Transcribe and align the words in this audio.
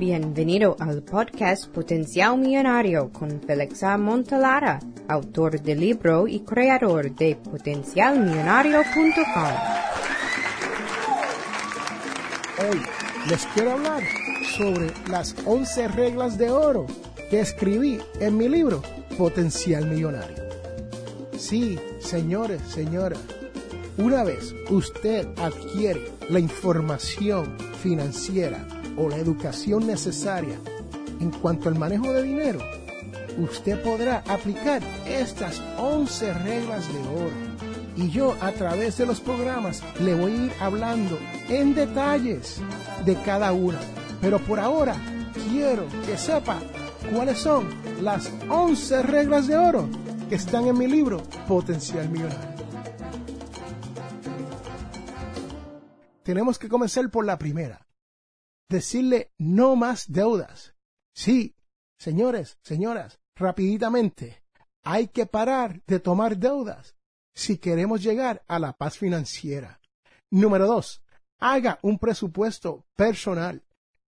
Bienvenido 0.00 0.76
al 0.80 1.02
podcast 1.02 1.66
Potencial 1.66 2.38
Millonario 2.38 3.12
con 3.12 3.38
Felixa 3.42 3.98
Montalara, 3.98 4.80
autor 5.08 5.60
del 5.60 5.78
libro 5.78 6.26
y 6.26 6.40
creador 6.40 7.14
de 7.14 7.36
potencialmillonario.com. 7.36 9.52
Hoy 12.60 12.80
les 13.28 13.44
quiero 13.48 13.72
hablar 13.72 14.02
sobre 14.56 14.90
las 15.10 15.36
11 15.44 15.88
reglas 15.88 16.38
de 16.38 16.50
oro 16.50 16.86
que 17.28 17.40
escribí 17.40 18.00
en 18.20 18.38
mi 18.38 18.48
libro 18.48 18.80
Potencial 19.18 19.84
Millonario. 19.84 20.44
Sí, 21.36 21.78
señores, 21.98 22.62
señoras, 22.62 23.20
una 23.98 24.24
vez 24.24 24.54
usted 24.70 25.28
adquiere 25.36 26.10
la 26.30 26.40
información 26.40 27.54
financiera 27.82 28.66
o 28.96 29.08
la 29.08 29.16
educación 29.16 29.86
necesaria 29.86 30.58
en 31.20 31.30
cuanto 31.30 31.68
al 31.68 31.78
manejo 31.78 32.12
de 32.12 32.22
dinero, 32.22 32.60
usted 33.38 33.82
podrá 33.82 34.22
aplicar 34.26 34.82
estas 35.06 35.60
11 35.78 36.34
reglas 36.34 36.88
de 36.92 36.98
oro. 37.00 37.50
Y 37.96 38.08
yo 38.10 38.34
a 38.40 38.52
través 38.52 38.96
de 38.96 39.06
los 39.06 39.20
programas 39.20 39.82
le 40.00 40.14
voy 40.14 40.32
a 40.32 40.44
ir 40.46 40.52
hablando 40.60 41.18
en 41.48 41.74
detalles 41.74 42.60
de 43.04 43.14
cada 43.22 43.52
una. 43.52 43.78
Pero 44.20 44.38
por 44.38 44.58
ahora 44.60 44.96
quiero 45.50 45.84
que 46.06 46.16
sepa 46.16 46.58
cuáles 47.12 47.38
son 47.38 47.68
las 48.00 48.32
11 48.48 49.02
reglas 49.02 49.46
de 49.46 49.56
oro 49.56 49.88
que 50.28 50.36
están 50.36 50.66
en 50.66 50.78
mi 50.78 50.86
libro 50.86 51.22
Potencial 51.48 52.08
Millonario. 52.08 52.50
Tenemos 56.22 56.58
que 56.58 56.68
comenzar 56.68 57.10
por 57.10 57.24
la 57.24 57.36
primera 57.38 57.89
decirle 58.70 59.32
no 59.36 59.76
más 59.76 60.10
deudas. 60.10 60.74
Sí, 61.12 61.54
señores, 61.98 62.58
señoras, 62.62 63.20
rapiditamente, 63.36 64.42
hay 64.82 65.08
que 65.08 65.26
parar 65.26 65.82
de 65.86 66.00
tomar 66.00 66.38
deudas 66.38 66.96
si 67.34 67.58
queremos 67.58 68.02
llegar 68.02 68.42
a 68.48 68.58
la 68.58 68.72
paz 68.72 68.96
financiera. 68.96 69.80
Número 70.30 70.66
dos, 70.66 71.02
haga 71.38 71.78
un 71.82 71.98
presupuesto 71.98 72.86
personal. 72.96 73.62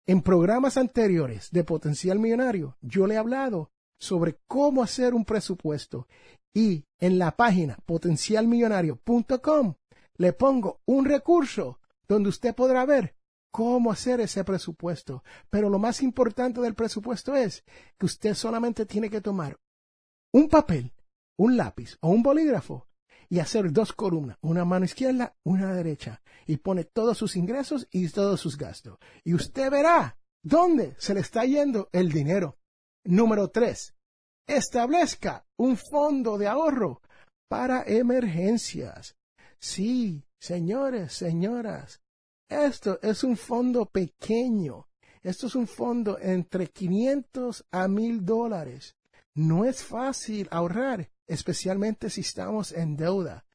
En 0.07 0.21
programas 0.21 0.77
anteriores 0.77 1.49
de 1.51 1.63
Potencial 1.63 2.19
Millonario, 2.19 2.77
yo 2.81 3.07
le 3.07 3.15
he 3.15 3.17
hablado 3.17 3.71
sobre 3.99 4.39
cómo 4.47 4.83
hacer 4.83 5.13
un 5.13 5.25
presupuesto 5.25 6.07
y 6.53 6.85
en 6.99 7.17
la 7.17 7.35
página 7.35 7.77
potencialmillonario.com 7.85 9.75
le 10.17 10.33
pongo 10.33 10.81
un 10.85 11.05
recurso 11.05 11.79
donde 12.07 12.29
usted 12.29 12.53
podrá 12.53 12.85
ver 12.85 13.15
cómo 13.51 13.91
hacer 13.91 14.21
ese 14.21 14.43
presupuesto. 14.43 15.23
Pero 15.49 15.69
lo 15.69 15.79
más 15.79 16.01
importante 16.01 16.61
del 16.61 16.73
presupuesto 16.73 17.35
es 17.35 17.63
que 17.97 18.05
usted 18.05 18.33
solamente 18.33 18.85
tiene 18.85 19.09
que 19.09 19.21
tomar 19.21 19.59
un 20.33 20.47
papel, 20.47 20.93
un 21.37 21.57
lápiz 21.57 21.97
o 22.01 22.09
un 22.09 22.23
bolígrafo 22.23 22.87
y 23.29 23.39
hacer 23.39 23.71
dos 23.71 23.93
columnas, 23.93 24.37
una 24.41 24.65
mano 24.65 24.85
izquierda, 24.85 25.35
una 25.45 25.73
derecha, 25.73 26.21
y 26.45 26.57
pone 26.57 26.83
todos 26.83 27.17
sus 27.17 27.37
ingresos 27.37 27.87
y 27.89 28.09
todos 28.09 28.41
sus 28.41 28.57
gastos. 28.57 28.97
Y 29.23 29.33
usted 29.33 29.71
verá 29.71 30.17
dónde 30.43 30.95
se 30.97 31.13
le 31.13 31.21
está 31.21 31.45
yendo 31.45 31.89
el 31.93 32.11
dinero. 32.11 32.57
Número 33.05 33.49
tres, 33.49 33.95
establezca 34.47 35.45
un 35.57 35.77
fondo 35.77 36.37
de 36.37 36.47
ahorro 36.47 37.01
para 37.49 37.83
emergencias. 37.83 39.15
Sí, 39.59 40.25
señores, 40.39 41.13
señoras, 41.13 42.00
esto 42.51 42.99
es 43.01 43.23
un 43.23 43.37
fondo 43.37 43.85
pequeño. 43.85 44.87
Esto 45.23 45.47
es 45.47 45.55
un 45.55 45.67
fondo 45.67 46.19
entre 46.19 46.67
500 46.67 47.65
a 47.71 47.87
1000 47.87 48.25
dólares. 48.25 48.97
No 49.33 49.63
es 49.63 49.81
fácil 49.83 50.49
ahorrar, 50.51 51.09
especialmente 51.27 52.09
si 52.09 52.21
estamos 52.21 52.73
en 52.73 52.97
deuda. 52.97 53.45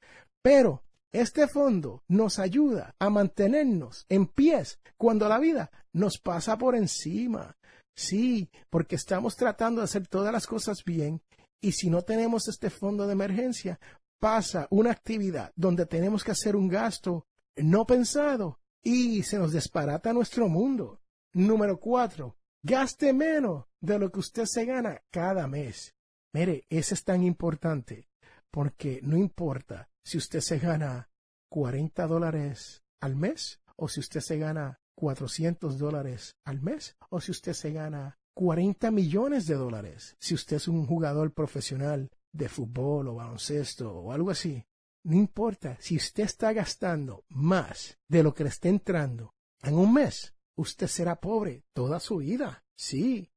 Pero 0.41 0.83
este 1.13 1.47
fondo 1.47 2.05
nos 2.09 2.39
ayuda 2.39 2.95
a 2.99 3.11
mantenernos 3.11 4.07
en 4.09 4.27
pies 4.29 4.81
cuando 4.97 5.29
la 5.29 5.39
vida 5.39 5.71
nos 5.93 6.19
pasa 6.19 6.57
por 6.57 6.75
encima. 6.75 7.57
Sí, 7.95 8.49
porque 8.71 8.97
estamos 8.97 9.37
tratando 9.37 9.83
de 9.83 9.87
hacer 9.87 10.07
todas 10.07 10.33
las 10.33 10.47
cosas 10.47 10.85
bien 10.85 11.21
y 11.61 11.73
si 11.73 11.91
no 11.91 12.01
tenemos 12.01 12.49
este 12.49 12.71
fondo 12.71 13.07
de 13.07 13.13
emergencia, 13.13 13.79
pasa 14.19 14.69
una 14.71 14.91
actividad 14.91 15.53
donde 15.55 15.85
tenemos 15.85 16.25
que 16.25 16.31
hacer 16.31 16.57
un 16.57 16.69
gasto 16.69 17.27
no 17.57 17.87
pensado 17.87 18.59
y 18.83 19.23
se 19.23 19.39
nos 19.39 19.53
desparata 19.53 20.13
nuestro 20.13 20.49
mundo. 20.49 21.01
Número 21.33 21.79
cuatro, 21.79 22.37
gaste 22.63 23.13
menos 23.13 23.67
de 23.81 23.99
lo 23.99 24.11
que 24.11 24.21
usted 24.21 24.45
se 24.47 24.65
gana 24.65 25.03
cada 25.11 25.47
mes. 25.47 25.95
Mire, 26.33 26.67
ese 26.69 26.95
es 26.95 27.05
tan 27.05 27.23
importante 27.23 28.09
porque 28.51 29.01
no 29.03 29.17
importa 29.17 29.91
si 30.05 30.19
usted 30.19 30.41
se 30.41 30.59
gana 30.59 31.11
40 31.51 32.07
dólares 32.07 32.83
al 33.01 33.17
mes 33.17 33.61
o 33.77 33.89
si 33.89 34.01
usted 34.01 34.21
se 34.21 34.39
gana 34.39 34.81
400 34.97 35.79
dólares 35.79 36.37
al 36.45 36.63
mes 36.63 36.97
o 37.11 37.21
si 37.21 37.31
usted 37.31 37.53
se 37.53 37.73
gana 37.73 38.19
40 38.35 38.91
millones 38.91 39.47
de 39.47 39.55
dólares, 39.55 40.17
si 40.19 40.35
usted 40.35 40.57
es 40.57 40.69
un 40.69 40.87
jugador 40.87 41.33
profesional 41.33 42.11
de 42.33 42.49
fútbol 42.49 43.09
o 43.09 43.15
baloncesto 43.15 43.91
o 43.91 44.13
algo 44.13 44.31
así. 44.31 44.65
No 45.07 45.15
importa 45.15 45.77
si 45.79 45.95
usted 45.95 46.25
está 46.25 46.53
gastando 46.53 47.25
más 47.29 47.97
de 48.09 48.25
lo 48.25 48.35
que 48.35 48.43
le 48.43 48.49
está 48.49 48.69
entrando 48.69 49.37
en 49.63 49.75
un 49.75 49.95
mes, 49.95 50.35
usted 50.57 50.89
será 50.89 51.21
pobre 51.21 51.63
toda 51.73 52.01
su 52.01 52.17
vida. 52.17 52.65
Sí, 52.77 53.31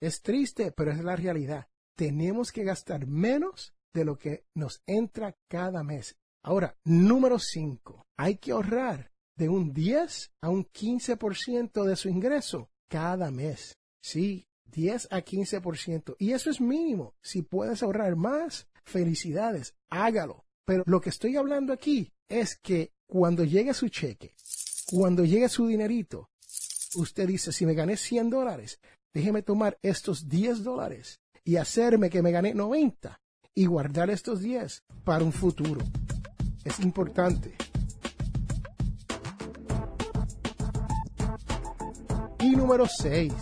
es 0.00 0.22
triste, 0.22 0.70
pero 0.70 0.92
es 0.92 1.02
la 1.02 1.16
realidad. 1.16 1.66
Tenemos 1.96 2.52
que 2.52 2.62
gastar 2.62 3.08
menos 3.08 3.74
de 3.92 4.04
lo 4.04 4.16
que 4.16 4.46
nos 4.54 4.80
entra 4.86 5.36
cada 5.48 5.82
mes. 5.82 6.16
Ahora, 6.44 6.78
número 6.84 7.40
5. 7.40 8.06
Hay 8.16 8.36
que 8.36 8.52
ahorrar 8.52 9.10
de 9.36 9.48
un 9.48 9.74
10 9.74 10.30
a 10.40 10.50
un 10.50 10.66
15% 10.66 11.84
de 11.84 11.96
su 11.96 12.08
ingreso 12.08 12.70
cada 12.88 13.32
mes. 13.32 13.76
Sí, 14.00 14.46
10 14.66 15.08
a 15.10 15.24
15%. 15.24 16.14
Y 16.20 16.30
eso 16.30 16.48
es 16.48 16.60
mínimo. 16.60 17.16
Si 17.20 17.42
puedes 17.42 17.82
ahorrar 17.82 18.14
más, 18.14 18.68
felicidades, 18.84 19.74
hágalo. 19.90 20.44
Pero 20.68 20.82
lo 20.84 21.00
que 21.00 21.08
estoy 21.08 21.34
hablando 21.34 21.72
aquí 21.72 22.12
es 22.28 22.58
que 22.58 22.92
cuando 23.06 23.42
llegue 23.42 23.72
su 23.72 23.88
cheque, 23.88 24.34
cuando 24.90 25.24
llegue 25.24 25.48
su 25.48 25.66
dinerito, 25.66 26.28
usted 26.96 27.26
dice, 27.26 27.52
si 27.52 27.64
me 27.64 27.72
gané 27.72 27.96
100 27.96 28.28
dólares, 28.28 28.78
déjeme 29.14 29.40
tomar 29.40 29.78
estos 29.80 30.28
10 30.28 30.62
dólares 30.62 31.20
y 31.42 31.56
hacerme 31.56 32.10
que 32.10 32.20
me 32.20 32.32
gané 32.32 32.52
90 32.52 33.18
y 33.54 33.64
guardar 33.64 34.10
estos 34.10 34.40
10 34.40 34.84
para 35.04 35.24
un 35.24 35.32
futuro. 35.32 35.80
Es 36.62 36.80
importante. 36.80 37.54
Y 42.40 42.50
número 42.50 42.86
6, 42.86 43.32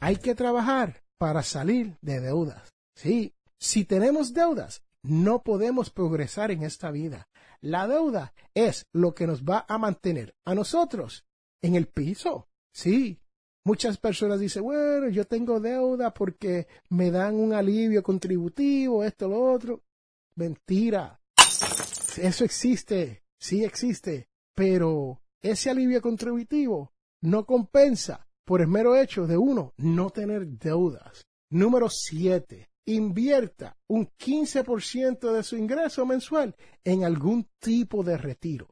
hay 0.00 0.16
que 0.16 0.34
trabajar 0.34 1.02
para 1.16 1.42
salir 1.42 1.96
de 2.02 2.20
deudas. 2.20 2.74
Sí, 2.94 3.32
si 3.58 3.86
tenemos 3.86 4.34
deudas, 4.34 4.82
no 5.04 5.42
podemos 5.42 5.90
progresar 5.90 6.50
en 6.50 6.62
esta 6.62 6.90
vida. 6.90 7.28
La 7.60 7.86
deuda 7.86 8.34
es 8.54 8.86
lo 8.92 9.14
que 9.14 9.26
nos 9.26 9.44
va 9.44 9.64
a 9.68 9.78
mantener 9.78 10.34
a 10.44 10.54
nosotros 10.54 11.26
en 11.62 11.74
el 11.74 11.86
piso. 11.86 12.48
Sí, 12.72 13.20
muchas 13.64 13.98
personas 13.98 14.40
dicen, 14.40 14.62
bueno, 14.62 15.08
yo 15.08 15.26
tengo 15.26 15.60
deuda 15.60 16.12
porque 16.12 16.66
me 16.88 17.10
dan 17.10 17.36
un 17.36 17.52
alivio 17.52 18.02
contributivo, 18.02 19.04
esto, 19.04 19.28
lo 19.28 19.52
otro. 19.52 19.82
Mentira. 20.36 21.20
Eso 22.16 22.44
existe, 22.44 23.24
sí 23.38 23.62
existe, 23.62 24.28
pero 24.54 25.20
ese 25.42 25.70
alivio 25.70 26.00
contributivo 26.00 26.92
no 27.20 27.44
compensa 27.44 28.26
por 28.44 28.60
el 28.60 28.68
mero 28.68 28.96
hecho 28.96 29.26
de 29.26 29.36
uno 29.36 29.74
no 29.76 30.10
tener 30.10 30.46
deudas. 30.46 31.26
Número 31.50 31.88
siete 31.90 32.70
invierta 32.86 33.76
un 33.88 34.08
15% 34.08 35.32
de 35.32 35.42
su 35.42 35.56
ingreso 35.56 36.04
mensual 36.06 36.56
en 36.84 37.04
algún 37.04 37.48
tipo 37.58 38.02
de 38.02 38.16
retiro. 38.16 38.68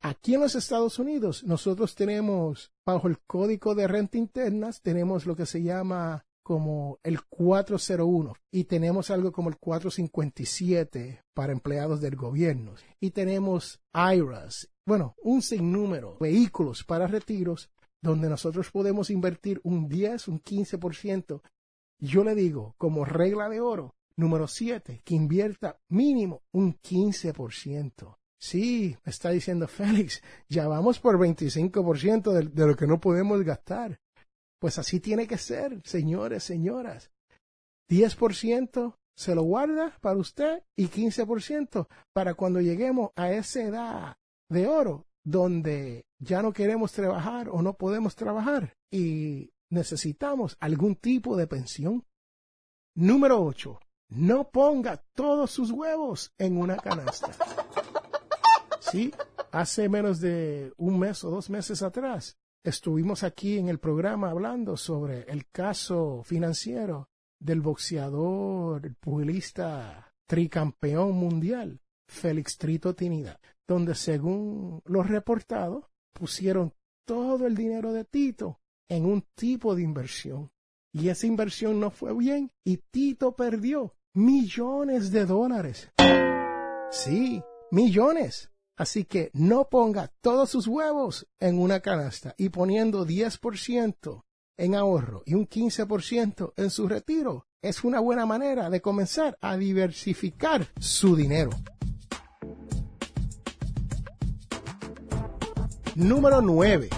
Aquí 0.00 0.34
en 0.34 0.40
los 0.40 0.54
Estados 0.54 0.98
Unidos 0.98 1.44
nosotros 1.44 1.94
tenemos, 1.94 2.72
bajo 2.84 3.08
el 3.08 3.18
Código 3.20 3.74
de 3.74 3.88
Renta 3.88 4.18
Internas, 4.18 4.82
tenemos 4.82 5.24
lo 5.26 5.34
que 5.34 5.46
se 5.46 5.62
llama 5.62 6.26
como 6.42 7.00
el 7.02 7.24
401 7.24 8.34
y 8.52 8.64
tenemos 8.64 9.10
algo 9.10 9.32
como 9.32 9.48
el 9.48 9.56
457 9.56 11.22
para 11.32 11.52
empleados 11.52 12.02
del 12.02 12.16
gobierno 12.16 12.74
y 13.00 13.12
tenemos 13.12 13.80
IRAs, 13.94 14.68
bueno, 14.86 15.14
un 15.22 15.40
sinnúmero 15.40 16.18
vehículos 16.20 16.84
para 16.84 17.06
retiros 17.06 17.70
donde 18.02 18.28
nosotros 18.28 18.70
podemos 18.70 19.08
invertir 19.08 19.58
un 19.64 19.88
10, 19.88 20.28
un 20.28 20.42
15% 20.42 21.40
yo 21.98 22.24
le 22.24 22.34
digo, 22.34 22.74
como 22.78 23.04
regla 23.04 23.48
de 23.48 23.60
oro, 23.60 23.94
número 24.16 24.46
7, 24.46 25.02
que 25.04 25.14
invierta 25.14 25.78
mínimo 25.88 26.42
un 26.52 26.78
15%. 26.78 28.16
Sí, 28.38 28.96
me 29.04 29.10
está 29.10 29.30
diciendo 29.30 29.66
Félix, 29.68 30.22
ya 30.48 30.68
vamos 30.68 31.00
por 31.00 31.18
25% 31.18 32.32
de, 32.32 32.48
de 32.48 32.66
lo 32.66 32.76
que 32.76 32.86
no 32.86 33.00
podemos 33.00 33.42
gastar. 33.42 34.00
Pues 34.60 34.78
así 34.78 35.00
tiene 35.00 35.26
que 35.26 35.38
ser, 35.38 35.80
señores, 35.84 36.44
señoras. 36.44 37.10
10% 37.90 38.96
se 39.16 39.34
lo 39.34 39.42
guarda 39.42 39.96
para 40.00 40.18
usted 40.18 40.62
y 40.76 40.88
15% 40.88 41.86
para 42.12 42.34
cuando 42.34 42.60
lleguemos 42.60 43.10
a 43.16 43.32
esa 43.32 43.62
edad 43.62 44.16
de 44.48 44.66
oro 44.66 45.06
donde 45.24 46.04
ya 46.18 46.42
no 46.42 46.52
queremos 46.52 46.92
trabajar 46.92 47.48
o 47.48 47.62
no 47.62 47.74
podemos 47.74 48.14
trabajar 48.14 48.74
y 48.90 49.52
necesitamos 49.74 50.56
algún 50.60 50.96
tipo 50.96 51.36
de 51.36 51.46
pensión. 51.46 52.06
Número 52.94 53.42
8. 53.42 53.78
No 54.10 54.50
ponga 54.50 55.04
todos 55.14 55.50
sus 55.50 55.70
huevos 55.70 56.32
en 56.38 56.56
una 56.56 56.76
canasta. 56.76 57.32
Sí, 58.80 59.12
hace 59.50 59.88
menos 59.88 60.20
de 60.20 60.72
un 60.76 60.98
mes 60.98 61.24
o 61.24 61.30
dos 61.30 61.50
meses 61.50 61.82
atrás 61.82 62.38
estuvimos 62.62 63.22
aquí 63.22 63.58
en 63.58 63.68
el 63.68 63.78
programa 63.78 64.30
hablando 64.30 64.76
sobre 64.76 65.22
el 65.30 65.46
caso 65.48 66.22
financiero 66.24 67.08
del 67.38 67.60
boxeador, 67.60 68.94
pugilista 68.96 70.14
tricampeón 70.26 71.12
mundial, 71.12 71.80
Félix 72.08 72.56
Trito 72.56 72.94
Tinida, 72.94 73.38
donde 73.68 73.94
según 73.94 74.80
los 74.86 75.08
reportados 75.08 75.84
pusieron 76.12 76.72
todo 77.04 77.46
el 77.46 77.54
dinero 77.54 77.92
de 77.92 78.04
Tito 78.04 78.60
en 78.88 79.04
un 79.04 79.24
tipo 79.34 79.74
de 79.74 79.82
inversión. 79.82 80.50
Y 80.92 81.08
esa 81.08 81.26
inversión 81.26 81.80
no 81.80 81.90
fue 81.90 82.16
bien 82.16 82.52
y 82.64 82.78
Tito 82.90 83.34
perdió 83.34 83.94
millones 84.14 85.10
de 85.10 85.26
dólares. 85.26 85.90
Sí, 86.90 87.42
millones. 87.70 88.50
Así 88.76 89.04
que 89.04 89.30
no 89.34 89.68
ponga 89.68 90.12
todos 90.20 90.50
sus 90.50 90.66
huevos 90.66 91.26
en 91.40 91.58
una 91.60 91.80
canasta 91.80 92.34
y 92.36 92.48
poniendo 92.48 93.06
10% 93.06 94.24
en 94.56 94.74
ahorro 94.74 95.22
y 95.26 95.34
un 95.34 95.48
15% 95.48 96.52
en 96.56 96.70
su 96.70 96.88
retiro 96.88 97.46
es 97.62 97.82
una 97.82 98.00
buena 98.00 98.26
manera 98.26 98.68
de 98.70 98.80
comenzar 98.80 99.38
a 99.40 99.56
diversificar 99.56 100.68
su 100.78 101.16
dinero. 101.16 101.50
Número 105.94 106.42
9. 106.42 106.90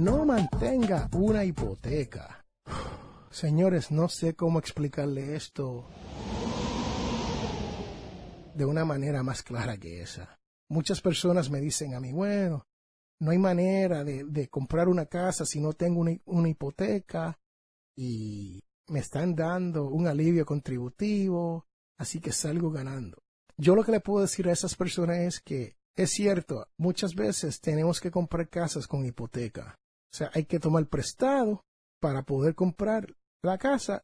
No 0.00 0.24
mantenga 0.24 1.10
una 1.12 1.44
hipoteca. 1.44 2.46
Señores, 3.30 3.90
no 3.90 4.08
sé 4.08 4.34
cómo 4.34 4.58
explicarle 4.58 5.36
esto 5.36 5.86
de 8.54 8.64
una 8.64 8.86
manera 8.86 9.22
más 9.22 9.42
clara 9.42 9.76
que 9.76 10.00
esa. 10.00 10.40
Muchas 10.70 11.02
personas 11.02 11.50
me 11.50 11.60
dicen 11.60 11.92
a 11.92 12.00
mí, 12.00 12.12
bueno, 12.12 12.66
no 13.20 13.30
hay 13.30 13.36
manera 13.36 14.02
de, 14.02 14.48
comprar 14.48 14.88
una 14.88 15.04
casa 15.04 15.44
si 15.44 15.60
no 15.60 15.74
tengo 15.74 16.00
una, 16.00 16.16
una 16.24 16.48
hipoteca 16.48 17.38
y 17.94 18.64
me 18.88 19.00
están 19.00 19.34
dando 19.34 19.84
un 19.88 20.06
alivio 20.06 20.46
contributivo, 20.46 21.66
así 21.98 22.20
que 22.20 22.32
salgo 22.32 22.70
ganando. 22.70 23.18
Yo 23.58 23.74
lo 23.74 23.84
que 23.84 23.92
le 23.92 24.00
puedo 24.00 24.22
decir 24.22 24.48
a 24.48 24.52
esas 24.52 24.76
personas 24.76 25.18
es 25.18 25.40
que 25.40 25.76
es 25.94 26.12
cierto, 26.12 26.66
muchas 26.78 27.14
veces 27.14 27.60
tenemos 27.60 28.00
que 28.00 28.10
comprar 28.10 28.48
casas 28.48 28.86
con 28.86 29.04
hipoteca. 29.04 29.76
O 30.12 30.16
sea, 30.16 30.30
hay 30.34 30.44
que 30.44 30.58
tomar 30.58 30.86
prestado 30.86 31.64
para 32.00 32.22
poder 32.22 32.54
comprar 32.54 33.14
la 33.42 33.58
casa 33.58 34.02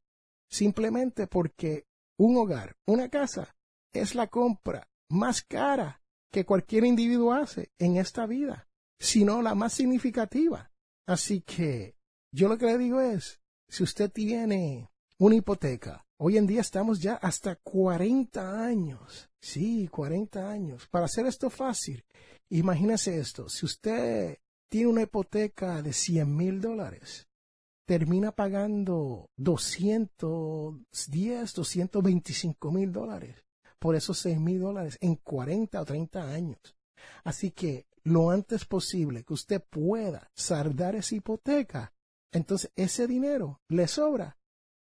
simplemente 0.48 1.26
porque 1.26 1.84
un 2.18 2.36
hogar, 2.36 2.76
una 2.86 3.08
casa, 3.08 3.54
es 3.92 4.14
la 4.14 4.28
compra 4.28 4.88
más 5.10 5.42
cara 5.42 6.02
que 6.30 6.44
cualquier 6.44 6.84
individuo 6.84 7.32
hace 7.32 7.70
en 7.78 7.96
esta 7.96 8.26
vida, 8.26 8.68
sino 8.98 9.42
la 9.42 9.54
más 9.54 9.72
significativa. 9.72 10.70
Así 11.06 11.40
que 11.40 11.96
yo 12.32 12.48
lo 12.48 12.58
que 12.58 12.66
le 12.66 12.78
digo 12.78 13.00
es, 13.00 13.40
si 13.68 13.82
usted 13.82 14.10
tiene 14.10 14.90
una 15.18 15.36
hipoteca, 15.36 16.06
hoy 16.18 16.36
en 16.36 16.46
día 16.46 16.60
estamos 16.60 17.00
ya 17.00 17.14
hasta 17.14 17.56
40 17.56 18.64
años. 18.64 19.30
Sí, 19.40 19.88
40 19.88 20.50
años. 20.50 20.86
Para 20.88 21.06
hacer 21.06 21.26
esto 21.26 21.50
fácil, 21.50 22.04
imagínese 22.50 23.18
esto. 23.18 23.48
Si 23.48 23.64
usted 23.64 24.38
tiene 24.68 24.88
una 24.88 25.02
hipoteca 25.02 25.80
de 25.82 25.92
100 25.92 26.36
mil 26.36 26.60
dólares, 26.60 27.28
termina 27.86 28.32
pagando 28.32 29.30
210, 29.36 31.54
225 31.54 32.72
mil 32.72 32.92
dólares 32.92 33.44
por 33.78 33.94
esos 33.94 34.18
6 34.18 34.40
mil 34.40 34.60
dólares 34.60 34.98
en 35.00 35.16
40 35.16 35.80
o 35.80 35.84
30 35.84 36.22
años. 36.22 36.76
Así 37.24 37.50
que 37.50 37.86
lo 38.02 38.30
antes 38.30 38.64
posible 38.64 39.24
que 39.24 39.34
usted 39.34 39.62
pueda 39.62 40.30
saldar 40.34 40.96
esa 40.96 41.14
hipoteca, 41.14 41.92
entonces 42.32 42.70
ese 42.76 43.06
dinero 43.06 43.60
le 43.68 43.86
sobra 43.86 44.38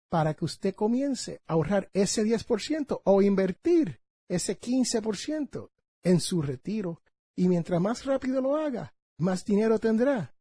para 0.10 0.34
que 0.34 0.46
usted 0.46 0.76
comience 0.76 1.42
a 1.48 1.54
ahorrar 1.54 1.90
ese 1.94 2.24
10% 2.24 3.02
o 3.04 3.22
invertir 3.22 4.00
ese 4.30 4.60
15% 4.60 5.70
en 6.04 6.20
su 6.20 6.42
retiro 6.42 7.02
y 7.36 7.48
mientras 7.48 7.82
más 7.82 8.06
rápido 8.06 8.42
lo 8.42 8.56
haga, 8.56 8.94
más 9.18 9.46
dinero 9.46 9.80
tendrá 9.80 10.34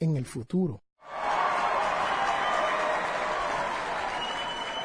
en 0.00 0.16
el 0.16 0.26
futuro. 0.26 0.82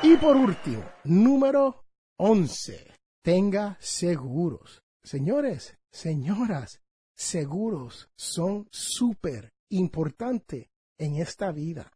Y 0.03 0.17
por 0.17 0.35
último, 0.35 0.83
número 1.03 1.85
11. 2.17 2.87
Tenga 3.23 3.77
seguros. 3.79 4.81
Señores, 5.03 5.77
señoras, 5.91 6.81
seguros 7.15 8.09
son 8.15 8.67
súper 8.71 9.53
importantes 9.69 10.69
en 10.97 11.17
esta 11.17 11.51
vida. 11.51 11.91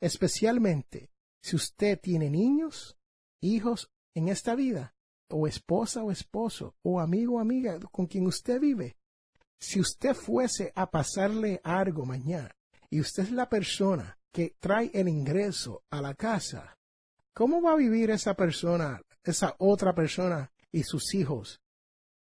Especialmente 0.00 1.10
si 1.42 1.56
usted 1.56 2.00
tiene 2.00 2.30
niños, 2.30 2.96
hijos 3.42 3.90
en 4.14 4.28
esta 4.28 4.54
vida 4.54 4.94
o 5.30 5.46
esposa 5.46 6.02
o 6.02 6.10
esposo, 6.10 6.76
o 6.82 7.00
amigo 7.00 7.36
o 7.36 7.40
amiga 7.40 7.78
con 7.92 8.06
quien 8.06 8.26
usted 8.26 8.58
vive, 8.58 8.96
si 9.60 9.80
usted 9.80 10.14
fuese 10.14 10.72
a 10.74 10.90
pasarle 10.90 11.60
algo 11.64 12.04
mañana 12.04 12.54
y 12.90 13.00
usted 13.00 13.24
es 13.24 13.32
la 13.32 13.48
persona 13.48 14.18
que 14.32 14.54
trae 14.60 14.90
el 14.94 15.08
ingreso 15.08 15.82
a 15.90 16.00
la 16.00 16.14
casa, 16.14 16.78
¿cómo 17.34 17.60
va 17.60 17.72
a 17.72 17.76
vivir 17.76 18.10
esa 18.10 18.34
persona, 18.34 19.02
esa 19.24 19.56
otra 19.58 19.94
persona 19.94 20.52
y 20.70 20.84
sus 20.84 21.14
hijos 21.14 21.60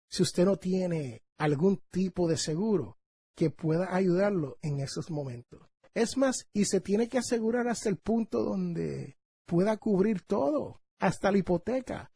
si 0.09 0.23
usted 0.23 0.45
no 0.45 0.57
tiene 0.57 1.23
algún 1.37 1.81
tipo 1.91 2.27
de 2.27 2.37
seguro 2.37 2.97
que 3.35 3.49
pueda 3.49 3.93
ayudarlo 3.93 4.57
en 4.61 4.79
esos 4.79 5.11
momentos? 5.11 5.67
Es 5.93 6.17
más, 6.17 6.47
y 6.53 6.65
se 6.65 6.81
tiene 6.81 7.07
que 7.09 7.17
asegurar 7.17 7.67
hasta 7.67 7.89
el 7.89 7.98
punto 7.98 8.43
donde 8.43 9.17
pueda 9.45 9.77
cubrir 9.77 10.21
todo, 10.21 10.81
hasta 11.00 11.31
la 11.31 11.38
hipoteca. 11.38 12.12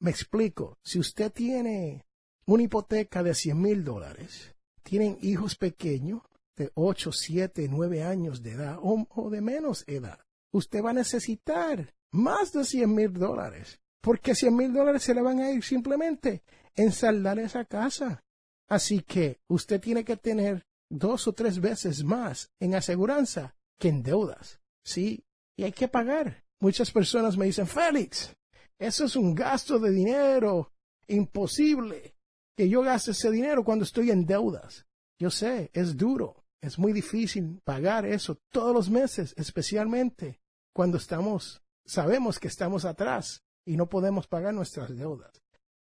Me 0.00 0.10
explico, 0.10 0.78
si 0.82 0.98
usted 0.98 1.32
tiene 1.32 2.06
una 2.48 2.62
hipoteca 2.62 3.22
de 3.22 3.34
100 3.34 3.60
mil 3.60 3.84
dólares, 3.84 4.54
tienen 4.82 5.18
hijos 5.20 5.54
pequeños 5.54 6.22
de 6.56 6.72
8, 6.74 7.12
7, 7.12 7.68
9 7.68 8.02
años 8.02 8.42
de 8.42 8.52
edad 8.52 8.78
o, 8.80 9.28
de 9.28 9.42
menos 9.42 9.84
edad, 9.86 10.18
usted 10.50 10.82
va 10.82 10.90
a 10.90 10.94
necesitar 10.94 11.94
más 12.10 12.52
de 12.52 12.64
100 12.64 12.94
mil 12.94 13.12
dólares, 13.12 13.80
porque 14.00 14.34
100 14.34 14.56
mil 14.56 14.72
dólares 14.72 15.02
se 15.02 15.14
le 15.14 15.20
van 15.20 15.40
a 15.40 15.50
ir 15.50 15.62
simplemente 15.62 16.42
en 16.74 16.90
saldar 16.90 17.38
esa 17.38 17.66
casa. 17.66 18.24
Así 18.66 19.02
que 19.02 19.40
usted 19.48 19.78
tiene 19.78 20.02
que 20.02 20.16
tener 20.16 20.64
dos 20.88 21.28
o 21.28 21.34
tres 21.34 21.60
veces 21.60 22.02
más 22.02 22.50
en 22.60 22.74
aseguranza 22.74 23.56
que 23.78 23.88
en 23.88 24.02
deudas. 24.02 24.58
Sí, 24.82 25.22
y 25.54 25.64
hay 25.64 25.72
que 25.72 25.88
pagar. 25.88 26.44
Muchas 26.60 26.90
personas 26.92 27.36
me 27.36 27.44
dicen, 27.44 27.66
Félix, 27.66 28.34
eso 28.78 29.04
es 29.04 29.16
un 29.16 29.34
gasto 29.34 29.78
de 29.78 29.90
dinero 29.90 30.72
imposible 31.08 32.14
que 32.58 32.68
yo 32.68 32.82
gaste 32.82 33.12
ese 33.12 33.30
dinero 33.30 33.62
cuando 33.62 33.84
estoy 33.84 34.10
en 34.10 34.26
deudas. 34.26 34.84
Yo 35.16 35.30
sé, 35.30 35.70
es 35.74 35.96
duro, 35.96 36.44
es 36.60 36.76
muy 36.76 36.92
difícil 36.92 37.60
pagar 37.62 38.04
eso 38.04 38.40
todos 38.50 38.74
los 38.74 38.90
meses, 38.90 39.32
especialmente 39.36 40.40
cuando 40.74 40.96
estamos, 40.96 41.62
sabemos 41.86 42.40
que 42.40 42.48
estamos 42.48 42.84
atrás 42.84 43.44
y 43.64 43.76
no 43.76 43.88
podemos 43.88 44.26
pagar 44.26 44.54
nuestras 44.54 44.88
deudas. 44.96 45.40